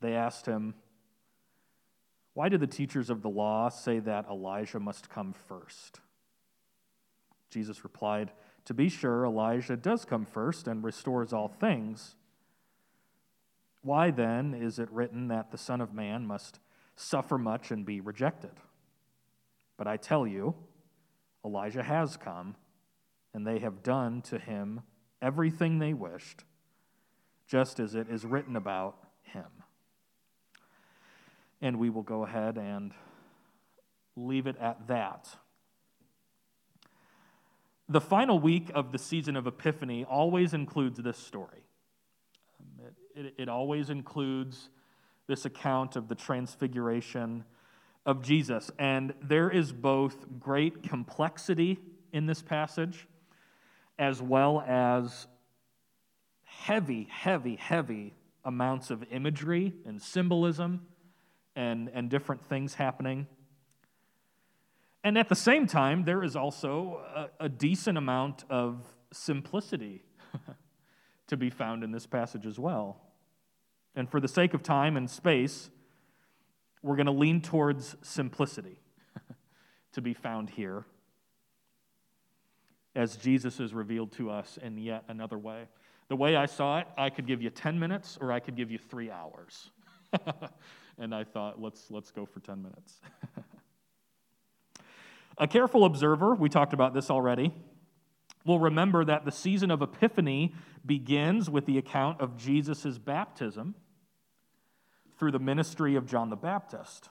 they 0.00 0.14
asked 0.14 0.46
him, 0.46 0.74
Why 2.34 2.48
did 2.48 2.60
the 2.60 2.66
teachers 2.66 3.10
of 3.10 3.22
the 3.22 3.28
law 3.28 3.68
say 3.68 3.98
that 4.00 4.26
Elijah 4.28 4.80
must 4.80 5.08
come 5.08 5.32
first? 5.32 6.00
Jesus 7.50 7.84
replied, 7.84 8.32
To 8.66 8.74
be 8.74 8.88
sure, 8.88 9.24
Elijah 9.24 9.76
does 9.76 10.04
come 10.04 10.26
first 10.26 10.66
and 10.66 10.82
restores 10.82 11.32
all 11.32 11.48
things. 11.48 12.16
Why 13.82 14.10
then 14.10 14.54
is 14.54 14.78
it 14.78 14.90
written 14.90 15.28
that 15.28 15.50
the 15.50 15.58
Son 15.58 15.80
of 15.80 15.92
Man 15.92 16.26
must 16.26 16.58
suffer 16.96 17.38
much 17.38 17.70
and 17.70 17.84
be 17.84 18.00
rejected? 18.00 18.52
But 19.76 19.86
I 19.86 19.96
tell 19.96 20.26
you, 20.26 20.54
Elijah 21.44 21.82
has 21.82 22.16
come, 22.16 22.56
and 23.34 23.46
they 23.46 23.58
have 23.58 23.82
done 23.82 24.22
to 24.22 24.38
him 24.38 24.82
everything 25.20 25.78
they 25.78 25.92
wished, 25.92 26.44
just 27.46 27.80
as 27.80 27.94
it 27.94 28.08
is 28.08 28.24
written 28.24 28.56
about 28.56 28.96
him. 29.22 29.46
And 31.60 31.78
we 31.78 31.90
will 31.90 32.02
go 32.02 32.24
ahead 32.24 32.56
and 32.56 32.92
leave 34.16 34.46
it 34.46 34.56
at 34.58 34.86
that. 34.86 35.28
The 37.88 38.00
final 38.00 38.38
week 38.38 38.70
of 38.74 38.92
the 38.92 38.98
season 38.98 39.36
of 39.36 39.46
Epiphany 39.46 40.04
always 40.04 40.54
includes 40.54 40.98
this 41.00 41.18
story. 41.18 41.66
Um, 42.60 42.86
it, 42.86 43.20
it, 43.26 43.34
it 43.42 43.48
always 43.48 43.90
includes 43.90 44.70
this 45.26 45.44
account 45.44 45.96
of 45.96 46.08
the 46.08 46.14
transfiguration 46.14 47.44
of 48.06 48.22
Jesus. 48.22 48.70
And 48.78 49.14
there 49.22 49.50
is 49.50 49.72
both 49.72 50.38
great 50.38 50.82
complexity 50.82 51.78
in 52.12 52.26
this 52.26 52.42
passage, 52.42 53.06
as 53.98 54.20
well 54.20 54.62
as 54.66 55.26
heavy, 56.42 57.08
heavy, 57.10 57.56
heavy 57.56 58.14
amounts 58.44 58.90
of 58.90 59.04
imagery 59.10 59.72
and 59.86 60.00
symbolism 60.00 60.86
and, 61.56 61.90
and 61.92 62.10
different 62.10 62.44
things 62.44 62.74
happening. 62.74 63.26
And 65.02 65.18
at 65.18 65.28
the 65.28 65.36
same 65.36 65.66
time, 65.66 66.04
there 66.04 66.22
is 66.22 66.34
also 66.34 67.00
a, 67.14 67.44
a 67.44 67.48
decent 67.48 67.98
amount 67.98 68.44
of 68.48 68.82
simplicity 69.12 70.04
to 71.26 71.36
be 71.36 71.50
found 71.50 71.84
in 71.84 71.92
this 71.92 72.06
passage 72.06 72.46
as 72.46 72.58
well. 72.58 73.00
And 73.94 74.10
for 74.10 74.20
the 74.20 74.28
sake 74.28 74.54
of 74.54 74.62
time 74.62 74.96
and 74.96 75.08
space, 75.08 75.70
we're 76.82 76.96
going 76.96 77.06
to 77.06 77.12
lean 77.12 77.40
towards 77.40 77.96
simplicity 78.02 78.80
to 79.92 80.00
be 80.00 80.14
found 80.14 80.50
here 80.50 80.84
as 82.94 83.16
Jesus 83.16 83.60
is 83.60 83.74
revealed 83.74 84.12
to 84.12 84.30
us 84.30 84.58
in 84.62 84.78
yet 84.78 85.04
another 85.08 85.38
way. 85.38 85.64
The 86.08 86.16
way 86.16 86.36
I 86.36 86.46
saw 86.46 86.78
it, 86.80 86.86
I 86.96 87.10
could 87.10 87.26
give 87.26 87.42
you 87.42 87.50
10 87.50 87.78
minutes 87.78 88.18
or 88.20 88.30
I 88.30 88.40
could 88.40 88.56
give 88.56 88.70
you 88.70 88.78
three 88.78 89.10
hours. 89.10 89.70
and 90.98 91.14
I 91.14 91.24
thought, 91.24 91.60
let's, 91.60 91.90
let's 91.90 92.10
go 92.10 92.26
for 92.26 92.40
10 92.40 92.62
minutes. 92.62 93.00
A 95.38 95.48
careful 95.48 95.84
observer, 95.84 96.34
we 96.34 96.48
talked 96.48 96.72
about 96.72 96.94
this 96.94 97.10
already, 97.10 97.52
will 98.44 98.60
remember 98.60 99.04
that 99.04 99.24
the 99.24 99.32
season 99.32 99.70
of 99.70 99.82
Epiphany 99.82 100.54
begins 100.84 101.50
with 101.50 101.66
the 101.66 101.78
account 101.78 102.20
of 102.20 102.36
Jesus' 102.36 102.98
baptism 102.98 103.74
through 105.18 105.32
the 105.32 105.38
ministry 105.38 105.96
of 105.96 106.06
John 106.06 106.30
the 106.30 106.36
Baptist, 106.36 107.08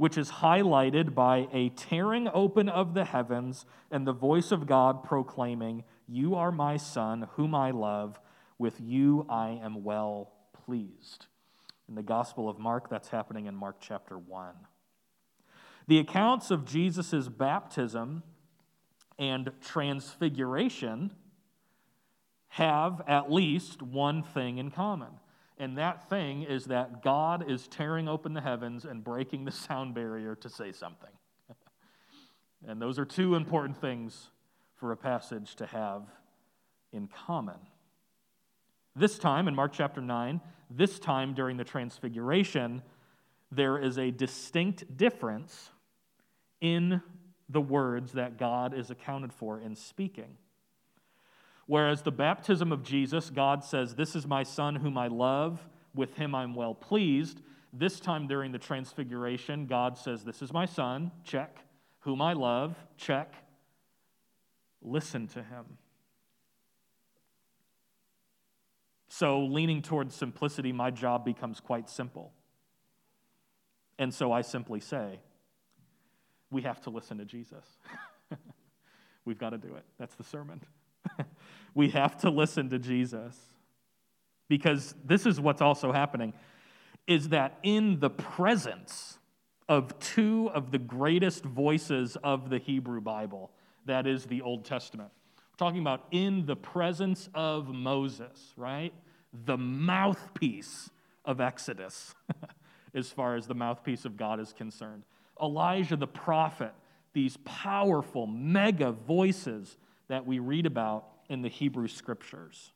which 0.00 0.16
is 0.16 0.30
highlighted 0.30 1.14
by 1.14 1.46
a 1.52 1.68
tearing 1.68 2.26
open 2.32 2.70
of 2.70 2.94
the 2.94 3.04
heavens 3.04 3.66
and 3.90 4.06
the 4.06 4.14
voice 4.14 4.50
of 4.50 4.66
God 4.66 5.04
proclaiming, 5.04 5.84
You 6.08 6.36
are 6.36 6.50
my 6.50 6.78
Son, 6.78 7.28
whom 7.32 7.54
I 7.54 7.70
love. 7.70 8.18
With 8.56 8.80
you 8.80 9.26
I 9.28 9.60
am 9.62 9.84
well 9.84 10.32
pleased. 10.64 11.26
In 11.86 11.96
the 11.96 12.02
Gospel 12.02 12.48
of 12.48 12.58
Mark, 12.58 12.88
that's 12.88 13.10
happening 13.10 13.44
in 13.44 13.54
Mark 13.54 13.76
chapter 13.78 14.16
1. 14.16 14.54
The 15.86 15.98
accounts 15.98 16.50
of 16.50 16.64
Jesus' 16.64 17.28
baptism 17.28 18.22
and 19.18 19.52
transfiguration 19.60 21.10
have 22.48 23.02
at 23.06 23.30
least 23.30 23.82
one 23.82 24.22
thing 24.22 24.56
in 24.56 24.70
common. 24.70 25.19
And 25.60 25.76
that 25.76 26.08
thing 26.08 26.42
is 26.42 26.64
that 26.64 27.02
God 27.02 27.48
is 27.48 27.68
tearing 27.68 28.08
open 28.08 28.32
the 28.32 28.40
heavens 28.40 28.86
and 28.86 29.04
breaking 29.04 29.44
the 29.44 29.50
sound 29.50 29.94
barrier 29.94 30.34
to 30.36 30.48
say 30.48 30.72
something. 30.72 31.10
and 32.66 32.80
those 32.80 32.98
are 32.98 33.04
two 33.04 33.34
important 33.34 33.78
things 33.78 34.30
for 34.76 34.90
a 34.90 34.96
passage 34.96 35.54
to 35.56 35.66
have 35.66 36.04
in 36.94 37.08
common. 37.08 37.58
This 38.96 39.18
time, 39.18 39.48
in 39.48 39.54
Mark 39.54 39.74
chapter 39.74 40.00
9, 40.00 40.40
this 40.70 40.98
time 40.98 41.34
during 41.34 41.58
the 41.58 41.64
Transfiguration, 41.64 42.80
there 43.52 43.76
is 43.76 43.98
a 43.98 44.10
distinct 44.10 44.96
difference 44.96 45.68
in 46.62 47.02
the 47.50 47.60
words 47.60 48.12
that 48.12 48.38
God 48.38 48.72
is 48.72 48.90
accounted 48.90 49.30
for 49.30 49.60
in 49.60 49.76
speaking. 49.76 50.38
Whereas 51.70 52.02
the 52.02 52.10
baptism 52.10 52.72
of 52.72 52.82
Jesus, 52.82 53.30
God 53.30 53.62
says, 53.62 53.94
This 53.94 54.16
is 54.16 54.26
my 54.26 54.42
son 54.42 54.74
whom 54.74 54.98
I 54.98 55.06
love, 55.06 55.64
with 55.94 56.16
him 56.16 56.34
I'm 56.34 56.56
well 56.56 56.74
pleased. 56.74 57.42
This 57.72 58.00
time 58.00 58.26
during 58.26 58.50
the 58.50 58.58
transfiguration, 58.58 59.66
God 59.66 59.96
says, 59.96 60.24
This 60.24 60.42
is 60.42 60.52
my 60.52 60.66
son, 60.66 61.12
check, 61.22 61.58
whom 62.00 62.20
I 62.20 62.32
love, 62.32 62.74
check. 62.96 63.32
Listen 64.82 65.28
to 65.28 65.44
him. 65.44 65.78
So, 69.06 69.38
leaning 69.44 69.80
towards 69.80 70.12
simplicity, 70.12 70.72
my 70.72 70.90
job 70.90 71.24
becomes 71.24 71.60
quite 71.60 71.88
simple. 71.88 72.32
And 73.96 74.12
so 74.12 74.32
I 74.32 74.40
simply 74.40 74.80
say, 74.80 75.20
we 76.50 76.62
have 76.62 76.80
to 76.80 76.90
listen 76.90 77.18
to 77.18 77.24
Jesus. 77.24 77.64
We've 79.24 79.38
got 79.38 79.50
to 79.50 79.58
do 79.58 79.76
it. 79.76 79.84
That's 80.00 80.16
the 80.16 80.24
sermon. 80.24 80.62
We 81.74 81.90
have 81.90 82.16
to 82.18 82.30
listen 82.30 82.70
to 82.70 82.78
Jesus. 82.78 83.36
Because 84.48 84.94
this 85.04 85.26
is 85.26 85.40
what's 85.40 85.62
also 85.62 85.92
happening 85.92 86.32
is 87.06 87.28
that 87.30 87.58
in 87.62 88.00
the 88.00 88.10
presence 88.10 89.18
of 89.68 89.98
two 90.00 90.50
of 90.52 90.72
the 90.72 90.78
greatest 90.78 91.44
voices 91.44 92.16
of 92.24 92.50
the 92.50 92.58
Hebrew 92.58 93.00
Bible, 93.00 93.50
that 93.86 94.06
is 94.06 94.26
the 94.26 94.42
Old 94.42 94.64
Testament. 94.64 95.10
We're 95.38 95.66
talking 95.66 95.80
about 95.80 96.06
in 96.10 96.46
the 96.46 96.56
presence 96.56 97.28
of 97.34 97.68
Moses, 97.68 98.52
right? 98.56 98.92
The 99.44 99.56
mouthpiece 99.56 100.90
of 101.24 101.40
Exodus, 101.40 102.14
as 102.94 103.10
far 103.10 103.36
as 103.36 103.46
the 103.46 103.54
mouthpiece 103.54 104.04
of 104.04 104.16
God 104.16 104.40
is 104.40 104.52
concerned. 104.52 105.04
Elijah 105.40 105.96
the 105.96 106.06
prophet, 106.06 106.72
these 107.12 107.36
powerful 107.44 108.26
mega 108.26 108.92
voices 108.92 109.76
that 110.08 110.26
we 110.26 110.38
read 110.38 110.66
about 110.66 111.09
in 111.30 111.40
the 111.40 111.48
Hebrew 111.48 111.88
scriptures. 111.88 112.72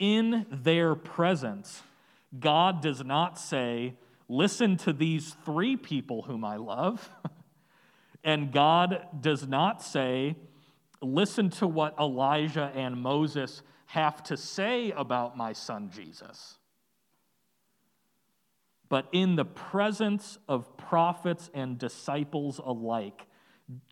In 0.00 0.46
their 0.50 0.96
presence, 0.96 1.82
God 2.40 2.82
does 2.82 3.04
not 3.04 3.38
say, 3.38 3.94
Listen 4.28 4.78
to 4.78 4.94
these 4.94 5.36
three 5.44 5.76
people 5.76 6.22
whom 6.22 6.42
I 6.42 6.56
love. 6.56 7.10
and 8.24 8.50
God 8.50 9.06
does 9.20 9.46
not 9.46 9.82
say, 9.82 10.34
Listen 11.02 11.50
to 11.50 11.66
what 11.66 11.94
Elijah 12.00 12.72
and 12.74 13.00
Moses 13.00 13.62
have 13.86 14.22
to 14.24 14.36
say 14.38 14.90
about 14.92 15.36
my 15.36 15.52
son 15.52 15.90
Jesus. 15.94 16.56
But 18.88 19.08
in 19.12 19.36
the 19.36 19.44
presence 19.44 20.38
of 20.48 20.76
prophets 20.76 21.50
and 21.52 21.78
disciples 21.78 22.58
alike, 22.58 23.26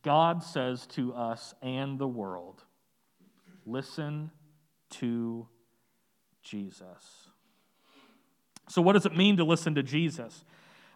God 0.02 0.42
says 0.42 0.86
to 0.88 1.12
us 1.14 1.54
and 1.62 1.98
the 1.98 2.08
world, 2.08 2.64
listen 3.66 4.30
to 4.90 5.48
Jesus. 6.42 7.28
So, 8.68 8.82
what 8.82 8.92
does 8.92 9.06
it 9.06 9.16
mean 9.16 9.36
to 9.38 9.44
listen 9.44 9.74
to 9.74 9.82
Jesus? 9.82 10.44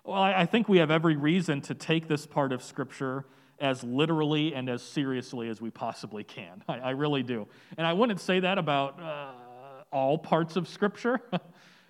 Well, 0.05 0.21
I 0.21 0.45
think 0.45 0.69
we 0.69 0.79
have 0.79 0.91
every 0.91 1.17
reason 1.17 1.63
to 1.63 1.75
take 1.75 2.09
this 2.09 2.27
part 2.27 2.53
of 2.53 2.63
Scripture 2.63 3.25
as 3.59 3.83
literally 3.83 4.55
and 4.55 4.69
as 4.69 4.83
seriously 4.83 5.49
as 5.49 5.61
we 5.63 5.71
possibly 5.71 6.25
can. 6.25 6.63
I, 6.69 6.79
I 6.79 6.91
really 6.91 7.23
do. 7.23 7.47
And 7.79 7.87
I 7.87 7.93
wouldn't 7.93 8.21
say 8.21 8.41
that 8.41 8.59
about 8.59 9.01
uh, 9.01 9.33
all 9.91 10.19
parts 10.19 10.57
of 10.57 10.69
Scripture. 10.69 11.21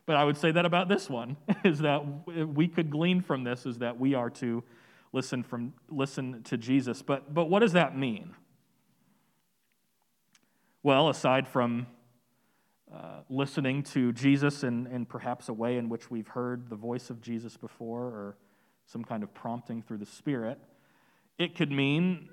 But 0.06 0.16
I 0.16 0.24
would 0.24 0.36
say 0.36 0.50
that 0.50 0.66
about 0.66 0.88
this 0.88 1.08
one 1.08 1.36
is 1.64 1.78
that 1.80 1.98
we 2.26 2.68
could 2.68 2.90
glean 2.90 3.20
from 3.20 3.44
this 3.44 3.66
is 3.66 3.78
that 3.78 3.98
we 3.98 4.14
are 4.14 4.30
to 4.30 4.62
listen 5.12 5.42
from 5.42 5.72
listen 5.88 6.42
to 6.44 6.56
Jesus. 6.56 7.02
But 7.02 7.32
but 7.32 7.46
what 7.46 7.60
does 7.60 7.72
that 7.72 7.96
mean? 7.96 8.34
Well, 10.84 11.08
aside 11.08 11.48
from 11.48 11.86
uh, 12.94 13.20
listening 13.30 13.84
to 13.84 14.12
Jesus 14.12 14.64
in, 14.64 14.86
in 14.88 15.06
perhaps 15.06 15.48
a 15.48 15.52
way 15.54 15.78
in 15.78 15.88
which 15.88 16.10
we've 16.10 16.28
heard 16.28 16.68
the 16.68 16.76
voice 16.76 17.08
of 17.08 17.22
Jesus 17.22 17.56
before 17.56 18.02
or 18.02 18.36
some 18.84 19.02
kind 19.02 19.22
of 19.22 19.32
prompting 19.32 19.80
through 19.80 19.96
the 19.96 20.04
Spirit, 20.04 20.58
it 21.38 21.54
could 21.54 21.72
mean 21.72 22.28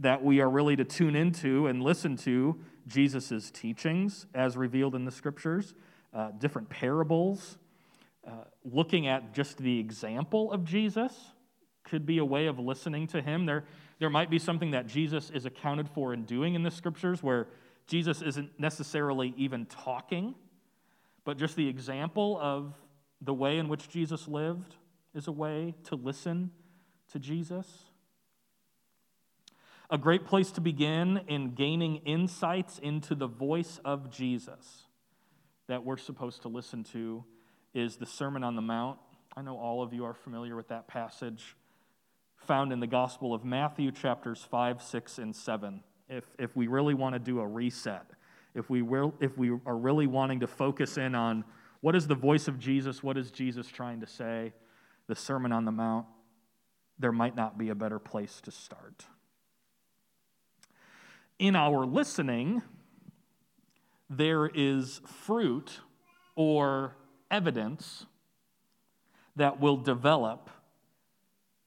that 0.00 0.24
we 0.24 0.40
are 0.40 0.50
really 0.50 0.74
to 0.74 0.84
tune 0.84 1.14
into 1.14 1.68
and 1.68 1.80
listen 1.80 2.16
to 2.16 2.58
Jesus' 2.88 3.52
teachings 3.52 4.26
as 4.34 4.56
revealed 4.56 4.96
in 4.96 5.04
the 5.04 5.12
Scriptures 5.12 5.72
uh, 6.12 6.32
different 6.32 6.68
parables. 6.70 7.56
Uh, 8.26 8.32
looking 8.64 9.06
at 9.06 9.32
just 9.32 9.58
the 9.58 9.78
example 9.78 10.50
of 10.50 10.64
Jesus 10.64 11.14
could 11.84 12.04
be 12.04 12.18
a 12.18 12.24
way 12.24 12.46
of 12.46 12.58
listening 12.58 13.06
to 13.06 13.22
him. 13.22 13.46
There, 13.46 13.62
there 14.00 14.10
might 14.10 14.28
be 14.28 14.40
something 14.40 14.72
that 14.72 14.88
Jesus 14.88 15.30
is 15.30 15.46
accounted 15.46 15.88
for 15.88 16.12
in 16.12 16.24
doing 16.24 16.56
in 16.56 16.64
the 16.64 16.70
scriptures 16.72 17.22
where 17.22 17.46
Jesus 17.92 18.22
isn't 18.22 18.58
necessarily 18.58 19.34
even 19.36 19.66
talking, 19.66 20.34
but 21.26 21.36
just 21.36 21.56
the 21.56 21.68
example 21.68 22.38
of 22.40 22.72
the 23.20 23.34
way 23.34 23.58
in 23.58 23.68
which 23.68 23.86
Jesus 23.90 24.26
lived 24.26 24.76
is 25.14 25.28
a 25.28 25.32
way 25.32 25.74
to 25.84 25.94
listen 25.94 26.52
to 27.12 27.18
Jesus. 27.18 27.66
A 29.90 29.98
great 29.98 30.24
place 30.24 30.50
to 30.52 30.62
begin 30.62 31.20
in 31.28 31.50
gaining 31.50 31.96
insights 31.96 32.78
into 32.78 33.14
the 33.14 33.26
voice 33.26 33.78
of 33.84 34.10
Jesus 34.10 34.86
that 35.68 35.84
we're 35.84 35.98
supposed 35.98 36.40
to 36.42 36.48
listen 36.48 36.84
to 36.84 37.22
is 37.74 37.96
the 37.96 38.06
Sermon 38.06 38.42
on 38.42 38.56
the 38.56 38.62
Mount. 38.62 39.00
I 39.36 39.42
know 39.42 39.58
all 39.58 39.82
of 39.82 39.92
you 39.92 40.06
are 40.06 40.14
familiar 40.14 40.56
with 40.56 40.68
that 40.68 40.88
passage 40.88 41.56
found 42.38 42.72
in 42.72 42.80
the 42.80 42.86
Gospel 42.86 43.34
of 43.34 43.44
Matthew, 43.44 43.92
chapters 43.92 44.46
5, 44.50 44.80
6, 44.80 45.18
and 45.18 45.36
7. 45.36 45.82
If, 46.12 46.24
if 46.38 46.54
we 46.54 46.66
really 46.66 46.94
want 46.94 47.14
to 47.14 47.18
do 47.18 47.40
a 47.40 47.46
reset, 47.46 48.04
if 48.54 48.68
we, 48.68 48.82
will, 48.82 49.14
if 49.20 49.38
we 49.38 49.50
are 49.64 49.76
really 49.76 50.06
wanting 50.06 50.40
to 50.40 50.46
focus 50.46 50.98
in 50.98 51.14
on 51.14 51.44
what 51.80 51.96
is 51.96 52.06
the 52.06 52.14
voice 52.14 52.48
of 52.48 52.58
Jesus, 52.58 53.02
what 53.02 53.16
is 53.16 53.30
Jesus 53.30 53.66
trying 53.66 54.00
to 54.00 54.06
say, 54.06 54.52
the 55.06 55.16
Sermon 55.16 55.52
on 55.52 55.64
the 55.64 55.72
Mount, 55.72 56.06
there 56.98 57.12
might 57.12 57.34
not 57.34 57.56
be 57.56 57.70
a 57.70 57.74
better 57.74 57.98
place 57.98 58.40
to 58.42 58.50
start. 58.50 59.06
In 61.38 61.56
our 61.56 61.86
listening, 61.86 62.62
there 64.10 64.46
is 64.46 65.00
fruit 65.06 65.80
or 66.36 66.94
evidence 67.30 68.04
that 69.34 69.58
will 69.58 69.78
develop 69.78 70.50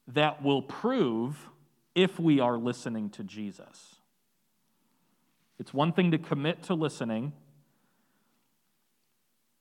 that 0.08 0.44
will 0.44 0.62
prove 0.62 1.50
if 1.96 2.20
we 2.20 2.40
are 2.40 2.58
listening 2.58 3.10
to 3.10 3.24
Jesus. 3.24 3.95
It's 5.60 5.74
one 5.74 5.94
thing 5.94 6.12
to 6.12 6.18
commit 6.18 6.64
to 6.64 6.76
listening, 6.76 7.34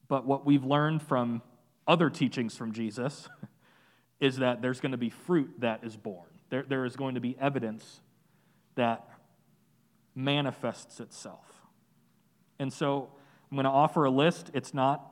but 0.09 0.27
what 0.27 0.45
we've 0.45 0.65
learned 0.65 1.03
from 1.03 1.43
other 1.87 2.11
teachings 2.11 2.57
from 2.57 2.73
Jesus 2.73 3.29
is 4.21 4.39
that 4.39 4.63
there's 4.63 4.81
going 4.81 4.93
to 4.93 4.99
be 4.99 5.11
fruit 5.11 5.53
that 5.61 5.85
is 5.85 5.97
born. 5.97 6.27
There, 6.51 6.65
there 6.67 6.85
is 6.85 6.97
going 6.97 7.15
to 7.15 7.21
be 7.21 7.37
evidence 7.41 8.01
that 8.75 9.09
manifests 10.15 11.01
itself. 11.01 11.47
And 12.59 12.73
so 12.73 13.11
I'm 13.51 13.57
going 13.57 13.65
to 13.65 13.71
offer 13.71 14.05
a 14.05 14.11
list. 14.11 14.51
It's 14.55 14.75
not 14.75 15.11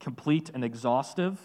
complete 0.00 0.50
and 0.52 0.64
exhaustive, 0.64 1.38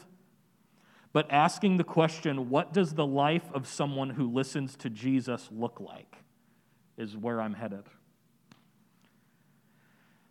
but 1.13 1.32
asking 1.32 1.78
the 1.78 1.84
question, 1.84 2.50
what 2.50 2.73
does 2.73 2.93
the 2.93 3.06
life 3.06 3.50
of 3.54 3.67
someone 3.67 4.10
who 4.10 4.32
listens 4.32 4.76
to 4.78 4.89
Jesus 4.89 5.47
look 5.52 5.80
like, 5.80 6.17
is 6.97 7.15
where 7.15 7.39
I'm 7.39 7.54
headed. 7.54 7.84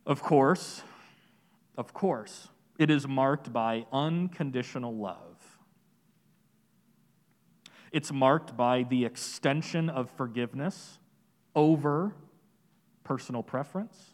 Of 0.07 0.23
course, 0.23 0.83
of 1.77 1.92
course, 1.92 2.49
it 2.79 2.90
is 2.90 3.09
marked 3.09 3.53
by 3.53 3.87
unconditional 3.92 4.95
love. 4.95 5.59
It's 7.90 8.12
marked 8.12 8.57
by 8.57 8.85
the 8.85 9.05
extension 9.05 9.90
of 9.90 10.11
forgiveness 10.11 10.99
over 11.55 12.14
personal 13.03 13.42
preference. 13.42 14.12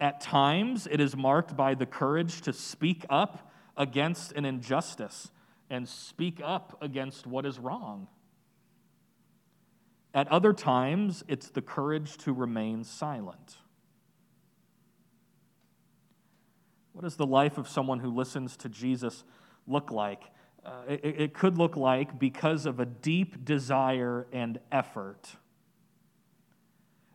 At 0.00 0.20
times, 0.20 0.88
it 0.90 1.00
is 1.00 1.16
marked 1.16 1.56
by 1.56 1.74
the 1.74 1.86
courage 1.86 2.40
to 2.42 2.52
speak 2.52 3.04
up 3.08 3.52
against 3.76 4.32
an 4.32 4.44
injustice 4.44 5.30
and 5.70 5.88
speak 5.88 6.40
up 6.42 6.76
against 6.80 7.26
what 7.26 7.46
is 7.46 7.58
wrong. 7.58 8.08
At 10.14 10.28
other 10.28 10.52
times, 10.52 11.24
it's 11.26 11.50
the 11.50 11.60
courage 11.60 12.16
to 12.18 12.32
remain 12.32 12.84
silent. 12.84 13.56
What 16.92 17.02
does 17.02 17.16
the 17.16 17.26
life 17.26 17.58
of 17.58 17.68
someone 17.68 17.98
who 17.98 18.10
listens 18.10 18.56
to 18.58 18.68
Jesus 18.68 19.24
look 19.66 19.90
like? 19.90 20.22
Uh, 20.64 20.82
it, 20.88 21.00
it 21.02 21.34
could 21.34 21.58
look 21.58 21.76
like 21.76 22.20
because 22.20 22.64
of 22.64 22.78
a 22.78 22.86
deep 22.86 23.44
desire 23.44 24.28
and 24.32 24.60
effort. 24.70 25.28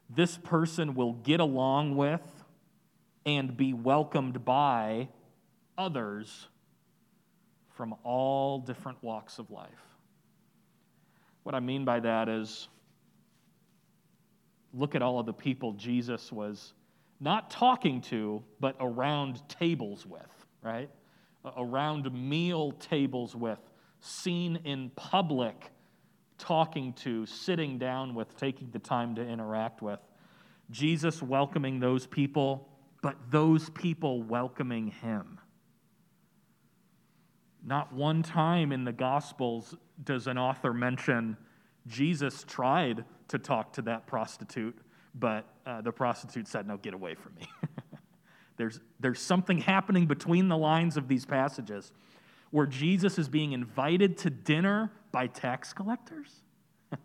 This 0.09 0.37
person 0.37 0.93
will 0.93 1.13
get 1.13 1.39
along 1.39 1.95
with 1.95 2.43
and 3.25 3.55
be 3.55 3.73
welcomed 3.73 4.43
by 4.43 5.07
others 5.77 6.47
from 7.69 7.95
all 8.03 8.59
different 8.59 9.01
walks 9.01 9.39
of 9.39 9.49
life. 9.49 9.69
What 11.43 11.55
I 11.55 11.61
mean 11.61 11.85
by 11.85 12.01
that 12.01 12.27
is 12.27 12.67
look 14.73 14.95
at 14.95 15.01
all 15.01 15.19
of 15.19 15.25
the 15.25 15.33
people 15.33 15.73
Jesus 15.73 16.31
was 16.31 16.73
not 17.19 17.49
talking 17.49 18.01
to, 18.01 18.43
but 18.59 18.75
around 18.79 19.41
tables 19.49 20.05
with, 20.05 20.45
right? 20.61 20.89
Around 21.57 22.11
meal 22.13 22.71
tables 22.73 23.35
with, 23.35 23.59
seen 23.99 24.57
in 24.63 24.91
public, 24.95 25.71
talking 26.37 26.93
to, 26.93 27.25
sitting 27.25 27.77
down 27.77 28.15
with, 28.15 28.37
taking 28.37 28.69
the 28.71 28.79
time 28.79 29.15
to 29.15 29.21
interact 29.21 29.81
with. 29.81 29.99
Jesus 30.71 31.21
welcoming 31.21 31.79
those 31.79 32.07
people, 32.07 32.69
but 33.01 33.15
those 33.29 33.69
people 33.71 34.23
welcoming 34.23 34.87
him. 34.87 35.39
Not 37.65 37.91
one 37.91 38.23
time 38.23 38.71
in 38.71 38.85
the 38.85 38.93
Gospels 38.93 39.75
does 40.03 40.27
an 40.27 40.37
author 40.37 40.73
mention 40.73 41.35
Jesus 41.87 42.45
tried 42.47 43.03
to 43.29 43.39
talk 43.39 43.73
to 43.73 43.81
that 43.83 44.05
prostitute, 44.07 44.77
but 45.15 45.45
uh, 45.65 45.81
the 45.81 45.91
prostitute 45.91 46.47
said, 46.47 46.67
No, 46.67 46.77
get 46.77 46.93
away 46.93 47.15
from 47.15 47.35
me. 47.35 47.47
there's, 48.57 48.79
there's 48.99 49.19
something 49.19 49.59
happening 49.59 50.05
between 50.05 50.47
the 50.47 50.57
lines 50.57 50.97
of 50.97 51.07
these 51.07 51.25
passages 51.25 51.91
where 52.51 52.65
Jesus 52.65 53.17
is 53.17 53.29
being 53.29 53.51
invited 53.51 54.17
to 54.19 54.29
dinner 54.29 54.91
by 55.11 55.27
tax 55.27 55.73
collectors. 55.73 56.41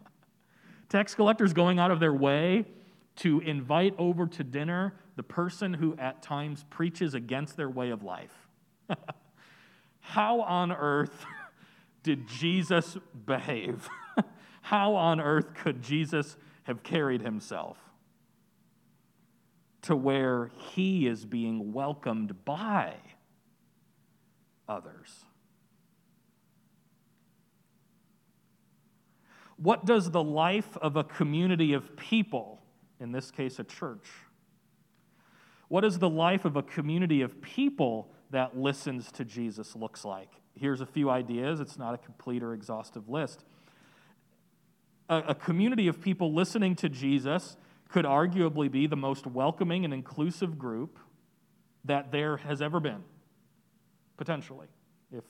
tax 0.88 1.14
collectors 1.14 1.52
going 1.52 1.78
out 1.78 1.90
of 1.90 2.00
their 2.00 2.14
way 2.14 2.64
to 3.16 3.40
invite 3.40 3.94
over 3.98 4.26
to 4.26 4.42
dinner 4.42 4.94
the 5.16 5.22
person 5.22 5.74
who 5.74 5.96
at 5.98 6.22
times 6.22 6.64
preaches 6.70 7.14
against 7.14 7.56
their 7.56 7.70
way 7.70 7.90
of 7.90 8.02
life. 8.02 8.48
How 10.00 10.40
on 10.40 10.72
earth 10.72 11.24
did 12.02 12.26
Jesus 12.26 12.96
behave? 13.26 13.88
How 14.64 14.94
on 14.94 15.20
earth 15.20 15.52
could 15.52 15.82
Jesus 15.82 16.38
have 16.62 16.82
carried 16.82 17.20
himself 17.20 17.76
to 19.82 19.94
where 19.94 20.50
he 20.56 21.06
is 21.06 21.26
being 21.26 21.74
welcomed 21.74 22.46
by 22.46 22.94
others? 24.66 25.26
What 29.58 29.84
does 29.84 30.10
the 30.10 30.24
life 30.24 30.78
of 30.78 30.96
a 30.96 31.04
community 31.04 31.74
of 31.74 31.94
people, 31.98 32.62
in 32.98 33.12
this 33.12 33.30
case 33.30 33.58
a 33.58 33.64
church, 33.64 34.08
what 35.68 35.84
is 35.84 35.98
the 35.98 36.08
life 36.08 36.46
of 36.46 36.56
a 36.56 36.62
community 36.62 37.20
of 37.20 37.42
people 37.42 38.14
that 38.30 38.56
listens 38.56 39.12
to 39.12 39.26
Jesus 39.26 39.76
looks 39.76 40.06
like? 40.06 40.30
Here's 40.58 40.80
a 40.80 40.86
few 40.86 41.10
ideas. 41.10 41.60
It's 41.60 41.76
not 41.76 41.92
a 41.92 41.98
complete 41.98 42.42
or 42.42 42.54
exhaustive 42.54 43.10
list 43.10 43.44
a, 45.08 45.18
a 45.28 45.34
community 45.34 45.88
of 45.88 46.00
people 46.00 46.32
listening 46.32 46.74
to 46.76 46.88
Jesus 46.88 47.56
could 47.88 48.04
arguably 48.04 48.70
be 48.70 48.86
the 48.86 48.96
most 48.96 49.26
welcoming 49.26 49.84
and 49.84 49.92
inclusive 49.92 50.58
group 50.58 50.98
that 51.84 52.10
there 52.10 52.38
has 52.38 52.62
ever 52.62 52.80
been, 52.80 53.04
potentially. 54.16 54.66
If, 55.12 55.24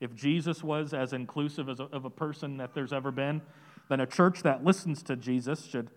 if 0.00 0.14
Jesus 0.14 0.62
was 0.62 0.94
as 0.94 1.12
inclusive 1.12 1.68
as 1.68 1.80
a, 1.80 1.84
of 1.84 2.04
a 2.04 2.10
person 2.10 2.56
that 2.58 2.74
there's 2.74 2.92
ever 2.92 3.10
been, 3.10 3.42
then 3.88 4.00
a 4.00 4.06
church 4.06 4.42
that 4.42 4.64
listens 4.64 5.02
to 5.04 5.16
Jesus 5.16 5.66
should, 5.66 5.90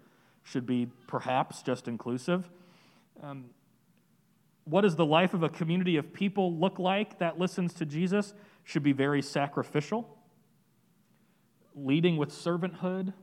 should 0.44 0.66
be 0.66 0.88
perhaps 1.08 1.62
just 1.62 1.88
inclusive. 1.88 2.50
Um, 3.22 3.46
what 4.66 4.82
does 4.82 4.96
the 4.96 5.06
life 5.06 5.34
of 5.34 5.44
a 5.44 5.50
community 5.50 5.98
of 5.98 6.14
people 6.14 6.56
look 6.56 6.80
like 6.80 7.20
that 7.20 7.40
listens 7.40 7.74
to 7.76 7.86
Jesus? 7.86 8.34
Should 8.64 8.84
be 8.84 8.94
very 8.94 9.22
sacrificial 9.22 10.18
leading 11.76 12.18
with 12.18 12.30
servanthood, 12.30 13.14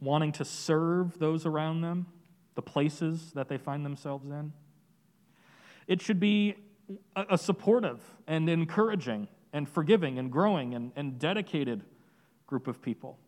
wanting 0.00 0.32
to 0.32 0.44
serve 0.44 1.18
those 1.18 1.46
around 1.46 1.80
them, 1.80 2.06
the 2.54 2.62
places 2.62 3.32
that 3.34 3.48
they 3.48 3.58
find 3.58 3.84
themselves 3.84 4.28
in. 4.30 4.52
It 5.86 6.00
should 6.00 6.20
be 6.20 6.56
a, 7.16 7.38
supportive 7.38 8.00
and 8.26 8.48
encouraging 8.48 9.28
and 9.52 9.68
forgiving 9.68 10.18
and 10.18 10.30
growing 10.30 10.74
and, 10.74 10.92
and 10.96 11.18
dedicated 11.18 11.84
group 12.46 12.66
of 12.66 12.82
people. 12.82 13.18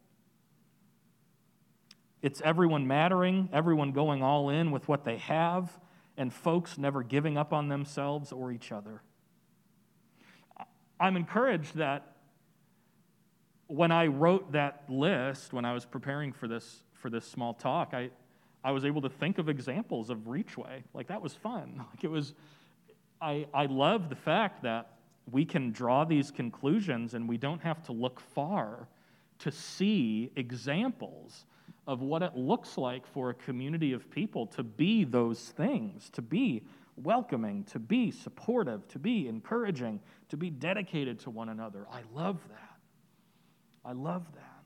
It's 2.23 2.43
everyone 2.43 2.87
mattering, 2.87 3.49
everyone 3.53 3.93
going 3.93 4.23
all 4.23 4.51
in 4.51 4.71
with 4.71 4.89
what 4.89 5.05
they 5.05 5.17
have, 5.19 5.79
and 6.17 6.33
folks 6.33 6.77
never 6.77 7.03
giving 7.03 7.39
up 7.39 7.53
on 7.53 7.69
themselves 7.69 8.31
or 8.31 8.53
each 8.53 8.73
other. 8.73 9.03
I'm 10.99 11.17
encouraged 11.17 11.77
that 11.77 12.10
when 13.71 13.93
I 13.93 14.09
wrote 14.09 14.51
that 14.53 14.83
list, 14.89 15.53
when 15.53 15.65
I 15.65 15.73
was 15.73 15.85
preparing 15.85 16.33
for 16.33 16.49
this, 16.49 16.83
for 16.93 17.09
this 17.09 17.25
small 17.25 17.55
talk, 17.55 17.95
I, 17.95 18.11
I 18.65 18.73
was 18.73 18.85
able 18.85 19.01
to 19.03 19.09
think 19.09 19.39
of 19.39 19.49
examples 19.49 20.11
of 20.11 20.19
Reachway. 20.27 20.83
Like, 20.93 21.07
that 21.07 21.23
was 21.23 21.35
fun. 21.35 21.85
Like, 21.95 22.03
it 22.03 22.11
was, 22.11 22.35
I, 23.23 23.47
I 23.55 23.67
love 23.67 24.09
the 24.09 24.17
fact 24.17 24.65
that 24.65 24.97
we 25.31 25.45
can 25.45 25.71
draw 25.71 26.05
these 26.05 26.33
conclusions 26.33 27.15
and 27.15 27.29
we 27.29 27.37
don't 27.37 27.63
have 27.63 27.83
to 27.85 27.93
look 27.93 28.19
far 28.19 28.89
to 29.39 29.53
see 29.53 30.33
examples 30.35 31.47
of 31.87 32.03
what 32.03 32.23
it 32.23 32.37
looks 32.37 32.77
like 32.77 33.07
for 33.07 33.31
a 33.31 33.35
community 33.35 33.93
of 33.93 34.11
people 34.11 34.47
to 34.47 34.65
be 34.65 35.05
those 35.05 35.39
things, 35.39 36.11
to 36.11 36.23
be 36.23 36.63
welcoming, 36.97 37.63
to 37.65 37.79
be 37.79 38.11
supportive, 38.11 38.87
to 38.89 38.99
be 38.99 39.29
encouraging, 39.29 40.01
to 40.29 40.37
be 40.37 40.51
dedicated 40.51 41.21
to 41.21 41.31
one 41.31 41.51
another. 41.51 41.87
I 41.93 42.03
love 42.13 42.41
that. 42.49 42.70
I 43.91 43.93
love 43.93 44.25
that. 44.37 44.63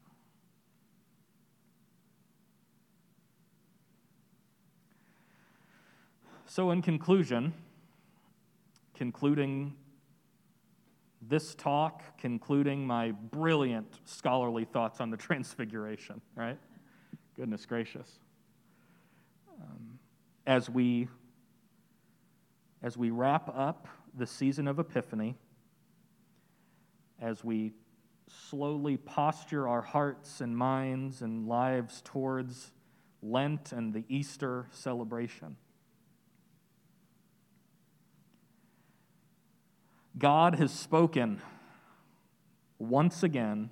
So, 6.45 6.73
in 6.73 6.83
conclusion, 6.83 7.55
concluding 8.93 9.77
this 11.23 11.55
talk, 11.55 12.03
concluding 12.19 12.87
my 12.87 13.13
brilliant 13.13 13.87
scholarly 14.05 14.67
thoughts 14.67 15.01
on 15.01 15.09
the 15.09 15.17
Transfiguration, 15.27 16.21
right? 16.37 16.59
Goodness 17.35 17.65
gracious. 17.65 18.19
Um, 19.59 19.99
as 20.47 20.69
we 20.69 21.09
as 22.83 22.99
we 22.99 23.09
wrap 23.09 23.51
up 23.57 23.89
the 24.15 24.27
season 24.27 24.69
of 24.69 24.79
Epiphany, 24.79 25.35
as 27.23 27.43
we 27.43 27.73
slowly 28.29 28.97
posture 28.97 29.69
our 29.69 29.83
hearts 29.83 30.41
and 30.41 30.57
minds 30.57 31.23
and 31.23 31.47
lives 31.47 32.03
towards 32.05 32.73
Lent 33.23 33.73
and 33.73 33.93
the 33.93 34.05
Easter 34.09 34.67
celebration. 34.71 35.57
God 40.17 40.55
has 40.57 40.73
spoken 40.73 41.41
once 42.79 43.23
again 43.23 43.71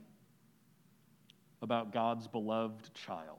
about 1.60 1.92
God's 1.92 2.26
beloved 2.26 2.92
child. 2.94 3.38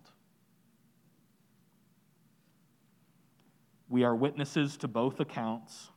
We 3.89 4.03
are 4.03 4.15
witnesses 4.15 4.77
to 4.77 4.87
both 4.87 5.19
accounts 5.19 5.89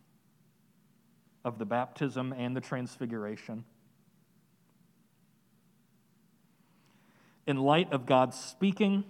of 1.44 1.59
the 1.59 1.64
baptism 1.64 2.35
and 2.37 2.57
the 2.57 2.61
transfiguration. 2.61 3.64
In 7.46 7.59
light 7.59 7.92
of 7.92 8.06
God's 8.06 8.38
speaking, 8.38 9.04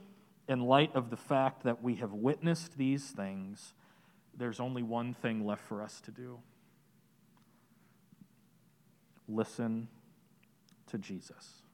in 0.48 0.60
light 0.60 0.94
of 0.94 1.10
the 1.10 1.16
fact 1.16 1.64
that 1.64 1.82
we 1.82 1.96
have 1.96 2.12
witnessed 2.12 2.76
these 2.76 3.10
things, 3.10 3.74
there's 4.36 4.60
only 4.60 4.82
one 4.82 5.14
thing 5.14 5.46
left 5.46 5.64
for 5.66 5.82
us 5.82 6.00
to 6.02 6.10
do. 6.10 6.38
listen 9.28 9.88
to 10.86 10.98
Jesus. 10.98 11.65